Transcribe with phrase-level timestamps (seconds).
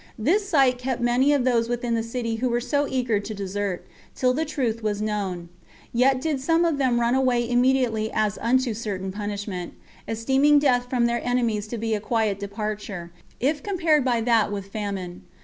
[0.17, 3.85] This sight kept many of those within the city who were so eager to desert,
[4.15, 5.49] till the truth was known;
[5.93, 9.75] yet did some of them run away immediately as unto certain punishment,
[10.07, 14.61] esteeming death from their enemies to be a quiet departure, if compared with that by
[14.61, 15.21] famine.